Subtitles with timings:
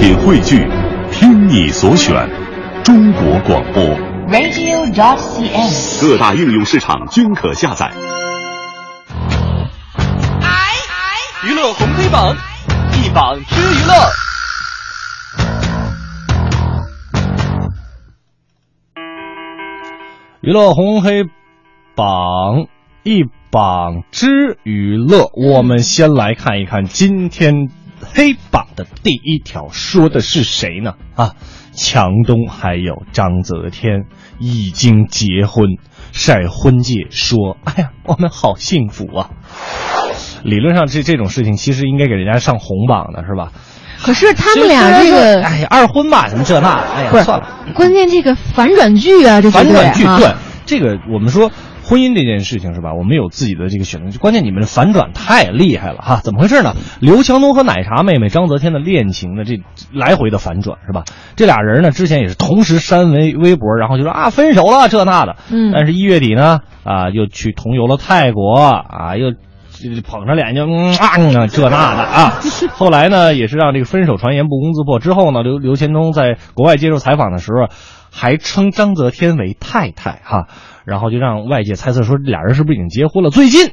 [0.00, 0.66] 品汇聚，
[1.12, 2.26] 听你所选，
[2.82, 3.84] 中国广播。
[4.30, 6.00] radio.dot.cn，。
[6.00, 7.92] 各大应用市场均可下载。
[11.44, 12.34] 娱乐红黑榜，
[12.94, 13.94] 一榜之娱乐。
[20.40, 21.24] 娱乐红黑
[21.94, 22.68] 榜
[23.02, 27.68] 一榜之娱乐，我们先来看一看今天
[28.12, 30.94] 黑榜的第一条，说的是谁呢？
[31.14, 31.32] 啊，
[31.72, 34.04] 强东还有章泽天
[34.38, 35.76] 已经结婚，
[36.12, 39.30] 晒婚戒说：“哎呀，我们好幸福啊！”
[40.42, 43.52] 理论上这这种事情其实应该给人家上红榜的是吧？
[44.02, 47.48] 可是他们俩这个，哎呀，二婚吧，什么这那的，哎呀，算了。
[47.74, 51.50] 关键这个反转剧啊，这反转剧，啊对这个我们说
[51.90, 52.94] 婚姻这件事情是吧？
[52.94, 56.20] 我们有自己的这个选择，关键你们的反转太厉害了哈！
[56.22, 56.76] 怎么回事呢？
[57.00, 59.60] 刘强东和奶茶妹妹章泽天的恋情的这
[59.92, 61.02] 来回的反转是吧？
[61.34, 69.32] 这俩人呢之前也是同时删微微博，然后就说啊分手了这那的，嗯但是一月底呢啊又去同游了泰国啊又。
[70.02, 72.40] 捧着脸就嗯啊嗯这那的啊，
[72.74, 74.98] 后来呢也是让这个分手传言不攻自破。
[74.98, 77.68] 之后呢，刘刘强东在国外接受采访的时候，
[78.10, 80.48] 还称张泽天为太太哈，
[80.84, 83.30] 然后就让外界猜测说俩人是不是已经结婚了。
[83.30, 83.72] 最近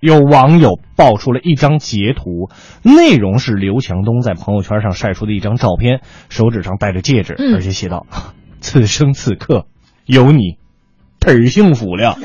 [0.00, 2.50] 有网友爆出了一张截图，
[2.82, 8.06] 内容是刘强东在朋友圈上晒出的一张照片，手指上戴着戒指，嗯而且写道
[8.60, 9.66] ：“此生此刻
[10.06, 10.56] 有你，
[11.20, 12.18] 忒幸福了。”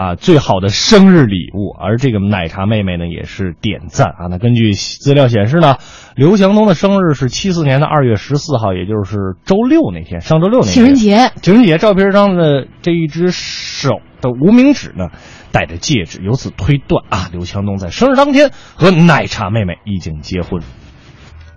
[0.00, 1.76] 啊，最好的生日礼物。
[1.78, 4.28] 而这个奶茶妹妹呢，也是点赞啊。
[4.30, 5.76] 那根据资料显示呢，
[6.16, 10.72] 刘强东的生日是七四年的二月十四号，也就是周六那天，上周六那天。
[10.72, 15.08] 情人节，情人节照片上的这一只手的无名指呢，
[15.52, 20.62] 戴着戒指，由此推断啊，刘强东在生日当天和奶茶妹妹已经结婚。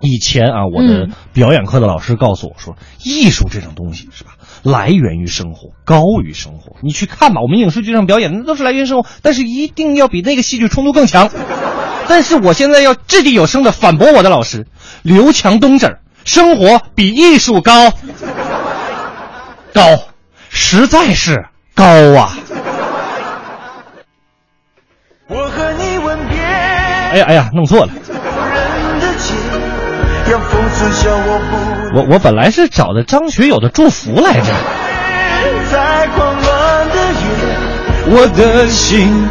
[0.00, 6.76] 以前啊，我的嗯表演课的老师告诉我说，艺术这种东西是吧，来源于生活，高于生活。
[6.82, 11.30] 你去看吧，我们影视剧上表演的那都是来源于生活，但是一定要比那个戏剧冲突更强。
[12.06, 14.66] 但是我现在要掷地有声的反驳我的老师，
[15.02, 17.90] 刘强东这儿，生活比艺术高，
[19.72, 19.82] 高，
[20.50, 22.36] 实在是高啊！
[25.26, 27.92] 我和你吻别，哎呀哎呀，弄错了。
[30.26, 34.46] 我不我我本来是找的张学友的祝福来着。
[35.70, 39.26] 在狂乱的夜，我的心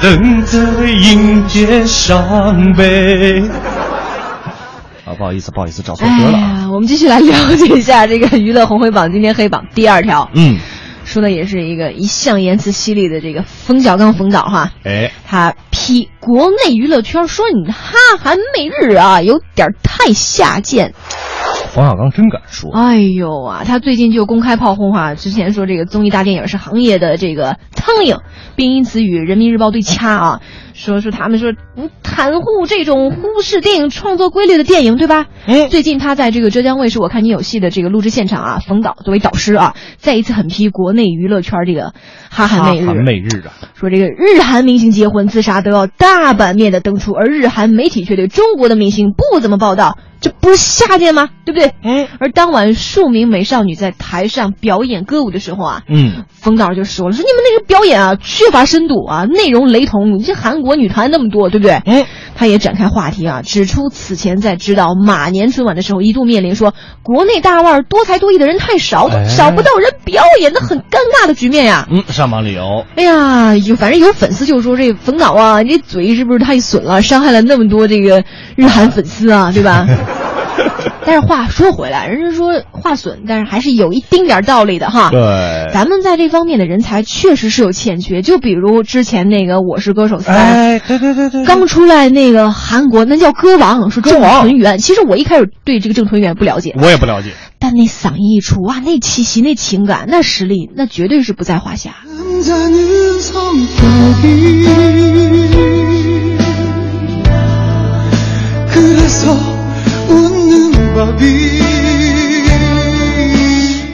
[0.00, 3.42] 等着迎接伤悲。
[5.04, 6.60] 啊，不好意思，不好意思，找错歌了啊。
[6.62, 10.58] 哎，我们继续来了解一下这个娱乐红黑榜今天黑榜第二条，嗯，
[11.04, 20.92] 说的也是一个一向言辞犀利的这个冯小刚冯导哈，哎，他批国内娱乐圈说你哈韩媚日啊有点太下贱。
[21.70, 22.70] 冯小刚真敢说。
[22.72, 28.18] 哎呦啊，他最近就公开炮轰啊，之前说这个综艺大电影是行业的这个苍蝇，
[28.56, 30.40] 并因此与人民日报对掐啊，
[30.74, 35.26] 说说他们说不袒护这种忽视电影创作规律的电影，对吧？
[35.46, 41.94] 嗯最近他在这个浙江卫视《我看你有戏》的这个录制现场啊，冯导作为导师啊，再一次狠批国内娱乐圈这个
[42.30, 51.28] 哈韩媚日，韩媚日啊，说这个日韩明星结婚自杀都要大版面的登出，而日韩媒体却对中国的明星不怎么报道，这不是下贱吗？
[51.52, 51.74] 对不对？
[51.82, 61.72] 哎而当晚数名美少女在台上表演歌舞的时候啊，嗯，冯导就说了，说你们那个表演啊缺乏深度啊，内容雷同，你这韩国女团那么多，对不对？
[61.74, 78.24] 哎，他也展开话题啊，指出此前在指导马年春晚的时候，一度面临说国内大腕儿多才多艺的人太少，哎找不到人表演的很尴尬的局面呀、嗯，上榜理由，哎呀，有反正有粉丝就说这冯导啊，你这嘴是不是太损了，伤害了那么多这个
[78.56, 79.86] 日韩粉丝啊，对吧？
[81.06, 85.10] 但是话说回来，人家说话损，但是还是有一丁点儿道理的哈。
[85.10, 94.78] 对，咱们在这方面的人才确实是有欠缺，就比如之前那个《我是歌手三》哎，对对对对，刚出来那个韩国那叫歌王，是郑王淳元。
[94.78, 97.30] 其实我一开始对这个郑淳元不了解，我也不了解。
[97.58, 101.96] 但那嗓音一出，哇，那气息、那情感、那实力，那绝对是不在话下。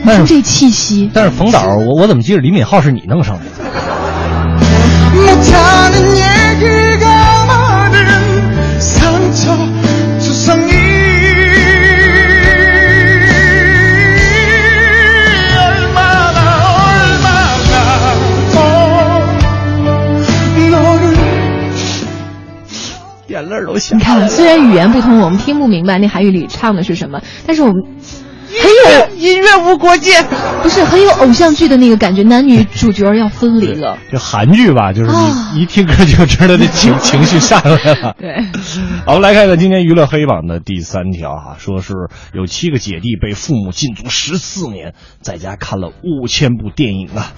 [0.05, 1.11] 但是这气息。
[1.13, 3.45] 但是冯导，我我怎么记得李敏镐是你弄上的？
[23.29, 24.29] 眼泪都下来了。
[24.57, 27.77] 然语言不通，我们听不明白那韩语里唱的是什么，但是我们。
[28.49, 30.13] 很有音乐无国界，
[30.63, 33.99] 不是很有偶像剧的那个感觉，男女主角要分离了。
[34.11, 38.15] 就韩剧吧，就是你一听歌就知道这情情绪上来了。
[38.19, 38.41] 对，
[39.05, 41.93] 好，我们来看看今天娱乐黑榜的第三条哈，说是
[42.33, 47.33] 有七个姐弟被父母禁足十四年，在家看了五千部电影啊。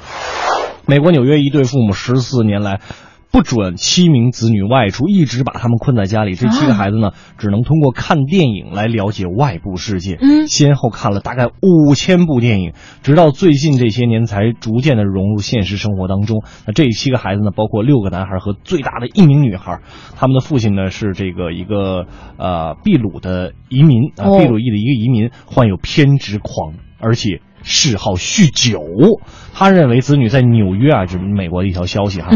[0.86, 2.80] 美国纽约一对父母十四年来。
[3.30, 6.34] 不准七名子女外出，一直把他们困在家里。
[6.34, 10.16] 这七个孩子呢，只能通过看电影来了解外部世界。
[10.20, 12.72] 嗯，先后看了大概五千部电影，
[13.02, 16.42] 直到最近这些年才逐渐的融入现实生活当中。
[16.66, 19.80] 那这七个孩子呢，包括六个男孩和最大的一名女孩。
[20.16, 22.06] 他们的父亲呢，是这个一个
[22.38, 27.40] 呃秘鲁的移民啊，秘鲁裔的一个移民，患有偏执狂，而且。
[27.68, 28.80] 嗜好酗酒，
[29.52, 32.30] 他认为子女在纽约啊，这是美国的一条消息哈。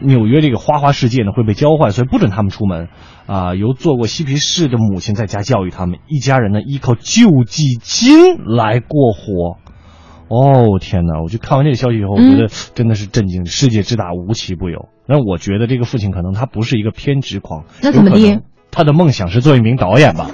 [0.00, 2.88] 纽约这个花花世界呢会被教坏，所以不准他们出门。
[3.26, 9.58] 啊，由做过嬉皮士的母亲在家教育他们，一家人呢依靠救济金来过活。
[10.28, 11.20] 哦天哪！
[11.22, 13.44] 我就看完这个消息以后，我觉得真的是震惊。
[13.46, 14.88] 世界之大，无奇不有。
[15.06, 18.40] 那我觉得这个父亲可能他不是一个偏执狂，那怎么的？
[18.70, 20.30] 他的梦想是做一名导演吧？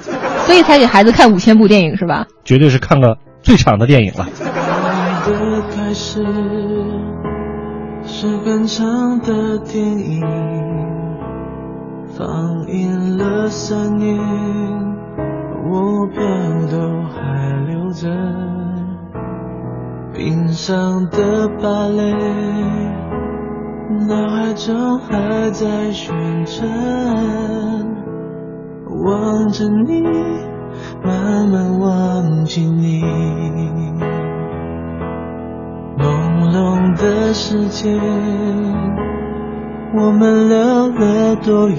[0.47, 2.27] 所以才给孩子看五千部电影是吧？
[2.45, 3.17] 绝对是看个。
[3.45, 4.27] 最长的电影了。
[5.27, 6.25] 的开始
[8.03, 10.23] 是很长的电影，
[12.17, 14.19] 放映了三年，
[15.71, 16.23] 我票
[16.71, 17.21] 都还
[17.69, 18.09] 留着。
[20.15, 22.13] 冰上的芭蕾，
[24.09, 26.15] 脑海中还在旋
[26.47, 26.67] 转，
[29.05, 30.03] 望着你。
[31.03, 33.03] 慢慢忘记你，
[35.99, 38.01] 朦胧的时间，
[39.95, 41.75] 我们溜了多远？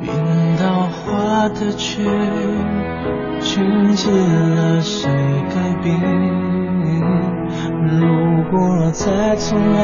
[0.00, 0.08] 冰
[0.60, 2.04] 刀划的圈，
[3.40, 5.10] 圈起了谁
[5.48, 5.88] 改变？
[7.84, 7.98] 如
[8.50, 9.78] 果再重来，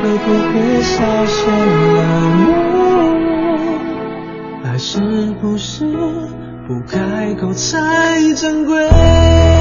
[0.00, 0.96] 会不会少
[1.26, 1.98] 些冷
[2.36, 2.77] 漠？
[4.64, 5.00] 爱是
[5.40, 5.86] 不是
[6.66, 9.57] 不开口才珍贵？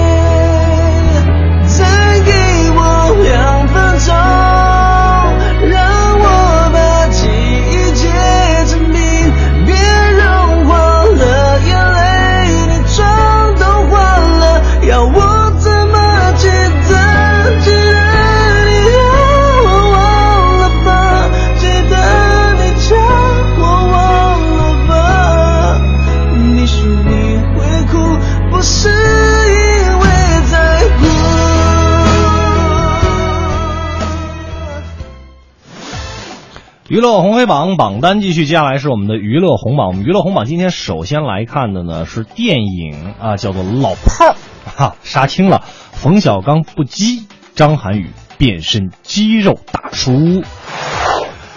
[36.98, 39.90] 娱乐红黑榜榜单继续，接下来是我们的娱乐红榜。
[39.90, 44.34] 我们娱乐红榜今天首先来看的呢是电影啊，叫做《老炮儿》，
[44.76, 45.62] 哈，杀青了，
[45.92, 47.22] 冯小刚不羁，
[47.54, 48.10] 张涵予
[48.40, 50.42] 变身肌肉大叔。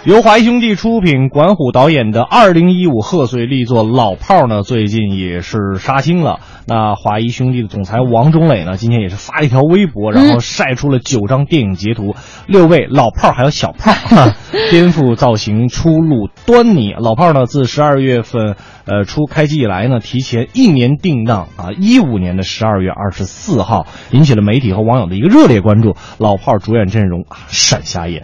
[0.03, 6.39] 由华谊兄弟出品、管虎导演的二零一五贺岁力作《老炮儿》呢，最近也是杀青了。
[6.65, 12.15] 那华谊兄弟的总裁王中磊呢，今天也是发了一条微博，然后晒出了九张电影截图，
[12.47, 14.33] 六位老炮儿还有小炮儿，
[14.71, 16.93] 颠覆造型初露端倪。
[16.93, 18.55] 老炮儿呢，自十二月份
[18.85, 25.95] 呃出开机以来呢，提前一年定档啊，一五年的十二月二十四号，引起了媒体和网友的一个热烈关注。
[26.17, 28.23] 老炮儿主演阵容啊，闪瞎眼。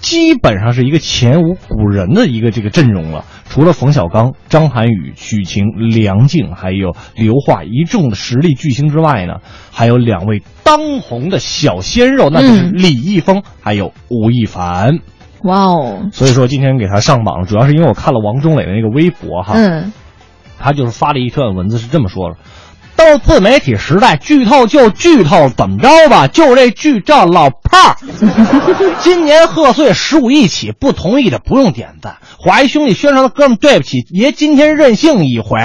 [0.00, 9.34] 基本上是一个前无古人的一个这个阵容了，除了冯小刚、张涵予、许晴、梁静，还有刘桦一众的实力巨星之外呢，
[9.70, 14.98] 还有两位当红的小鲜肉，那就是李易峰还有吴亦凡。
[15.42, 16.08] 哇哦！
[16.12, 19.92] 所以说今天给他上榜，主要是因为我看了王中磊的那个微博哈，嗯，
[20.58, 22.36] 他就是发了一段文字是这么说的。
[23.00, 26.26] 都自媒体时代，剧透就剧透，怎么着吧？
[26.26, 27.96] 就这剧照《老炮儿》，
[29.00, 32.18] 今年贺岁十五亿起，不同意的不用点赞。
[32.38, 35.58] 华谊兄弟宣传的哥们，对不起，爷今天任性一回。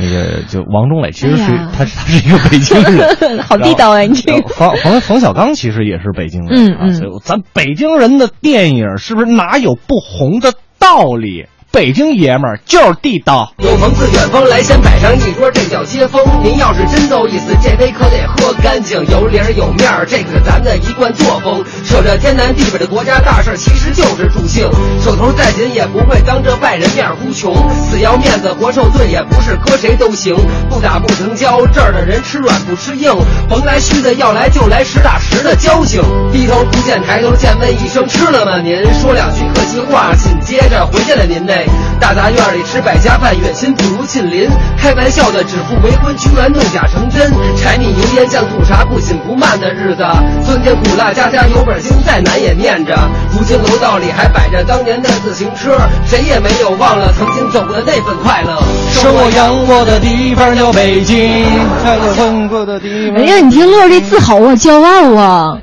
[0.00, 4.00] 那个就王中磊，其实是他，他是一个北京人， 好地道啊！
[4.00, 11.46] 你这个冯冯冯小刚其实也是北京人，嗯嗯，咱北京人的电影是不是哪有不红的道理？
[11.70, 13.52] 北京爷们儿就是地道。
[13.58, 16.24] 有朋自远方来，先摆上一桌，这叫接风。
[16.42, 21.62] 您要是真够意思，这杯可得喝干净，有理儿有面儿，这可是咱的一贯作风。
[21.84, 24.66] 扯着天南地北的国家大事，其实就是助兴。
[25.04, 27.54] 手头再紧，也不会当着外人面呼穷。
[27.84, 30.34] 死要面子活受罪，也不是搁谁都行。
[30.70, 33.14] 不打不成交，这儿的人吃软不吃硬，
[33.46, 36.00] 甭来虚的，要来就来实打实的交情。
[36.32, 38.58] 低头不见抬头见，问一声吃了吗？
[38.58, 41.64] 您说两句客气话，紧接着 回见了您嘞
[41.98, 44.46] 大杂院里吃百家饭，远亲不如近邻。
[44.76, 47.32] 开玩笑的指腹为婚，居然弄假成真。
[47.56, 50.04] 柴米油盐酱醋茶，不紧不慢的日子，
[50.44, 52.94] 酸甜苦辣，家家有本经，再难也念着。
[53.32, 58.62] 如今楼道里还摆着当年的自行车，谁也没有忘了曾经走过的那份快乐。
[58.92, 61.46] 生我养我的地方叫北京，
[61.82, 63.18] 看我混过的地方。
[63.18, 65.58] 哎呀，你听乐这自豪啊，骄傲啊！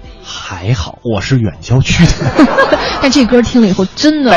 [0.66, 2.12] 还好我是远郊区的。
[3.02, 4.32] 但这歌听了以后，真的、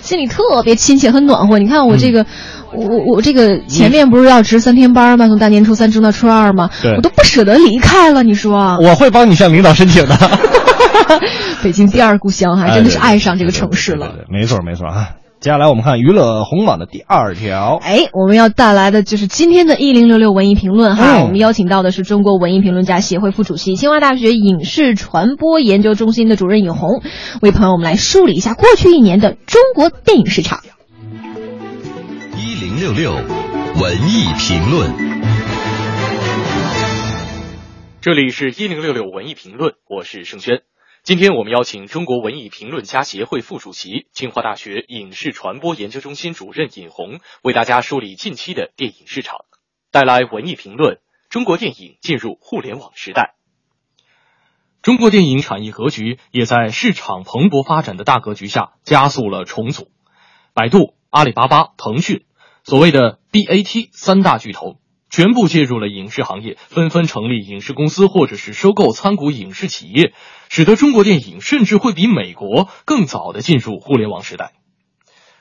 [0.00, 1.58] 心里特别亲切，很暖和。
[1.58, 2.26] 你看我这个，嗯
[2.72, 5.26] 我我我这个前面不是要值三天班吗？
[5.26, 6.70] 从大年初三值到初二吗？
[6.96, 8.22] 我都不舍得离开了。
[8.22, 10.16] 你说，我会帮你向领导申请的。
[11.62, 14.06] 北京第二故乡，还真的是爱上这个城市了。
[14.06, 15.10] 对对对对没错没错啊。
[15.46, 17.78] 接下来我们看娱乐红榜的第二条。
[17.80, 21.18] 哎，我们要带来的就是今天的一零六六文艺评论哈。
[21.18, 27.00] 嗯我们邀请到的是中国文艺评论家协会副主席、清华大学影视传播研究中心的主任尹红，
[27.42, 30.64] 为朋友们来梳理一下过去一年的中国电影市场。
[32.36, 34.90] 一零六六文艺评论。
[38.00, 40.62] 这里是一零六六文艺评论，我是盛轩。
[41.06, 49.44] 今天我们邀请中国文艺评论家协会副主席、清华大学影视传播研究中心主任尹红，为大家梳理近期的电影市场，
[49.92, 50.98] 带来文艺评论：
[51.28, 53.36] 中国电影进入互联网时代。
[54.82, 59.92] 中国电影产业格局也在市场蓬勃发展的大格局下加速了重组。
[60.54, 62.26] 百度、阿里巴巴、腾讯，
[62.64, 64.80] 所谓的 BAT 三大巨头，
[65.16, 70.12] 全部介入了影视行业，纷纷成立影视公司或者是收购参股影视企业，
[70.50, 74.52] 使得中国电影甚至会比美国更早的进入互联网时代。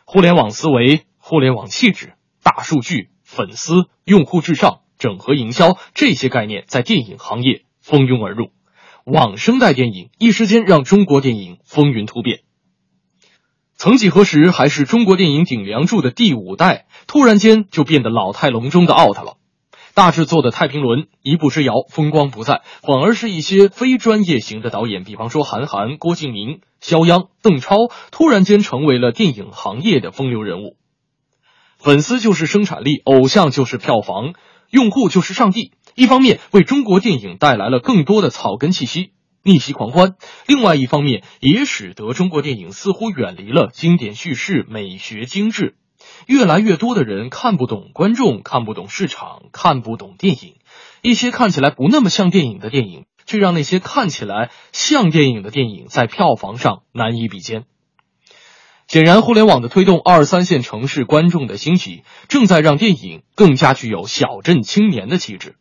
[0.05, 8.51] 互联网思维、互联网气质、大数据、粉丝、用户至上、整合营销这些概念在电影行业蜂拥而入，
[9.03, 12.43] 网生代电影一时间让中国电影风云突变。
[13.75, 19.35] 曾几何时，还是中国电影顶梁柱的第五代，突然间就变得老态龙钟的 out 了。
[19.95, 27.77] 大制作的《太平轮》一步之遥，风光不再，反而是一些非专业型的导演，比方说韩寒、郭敬明、肖央、邓超，
[28.11, 30.75] 突然间成为了电影行业的风流人物。
[31.77, 34.33] 粉丝就是生产力，偶像就是票房，
[34.69, 35.71] 用户就是上帝。
[35.95, 39.11] 一方面为中国电影带来了更多的草根气息、
[39.43, 45.77] 逆袭狂欢；另外一方面也使得中国电影似乎远离了经典叙事、美学精致。
[46.27, 50.55] 越来越多的人看不懂观众，看不懂市场，看不懂电影。
[51.01, 57.65] 一些看起来不那么像电影的电影，却让那些看起来像电影的电影在票房上难以比肩。
[58.87, 65.55] 显然，互联网的推动，二三线城市观众的兴起，正在让电影更加具有小镇青年的气质。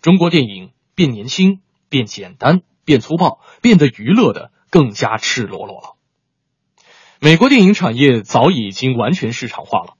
[0.00, 5.91] 中国电影变年轻、变简单、变粗暴，变得娱乐的更加赤裸裸了。
[7.24, 9.94] 美国电影产业早已经完全市场化了，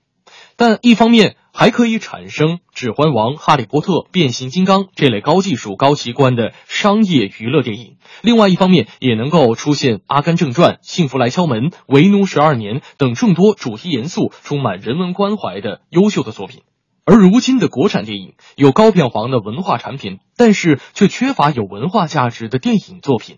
[0.57, 16.63] 但一方面还可以产生《指环王》《哈利波特》《变形金刚》这类高技术、高奇观的商业娱乐电影；另外一方面，也能够出现《阿甘正传》《幸福来敲门》《为奴十二年》等众多主题严肃、充满人文关怀的优秀的作品。
[17.05, 23.37] 而如今的国产电影有高票房的文化产品，但是却缺乏有文化价值的电影作品。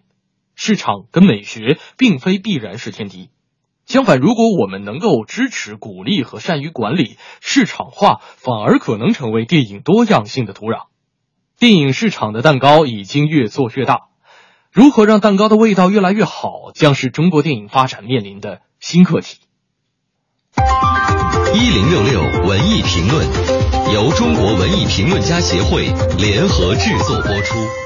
[0.55, 3.29] 市场跟美学并非必然是天敌。
[3.87, 10.87] 相反，如果我们能够支持、鼓励和善于管理，市场化反而可能成为电影多样性的土壤。
[11.59, 14.09] 电影市场的蛋糕已经越做越大，
[14.73, 19.39] 如何让蛋糕的味道越来越好，将是中国电影发展面临的新课题。
[21.55, 23.27] 一零六六文艺评论，
[23.95, 25.85] 由中国文艺评论家协会
[26.17, 27.84] 联合制作播出。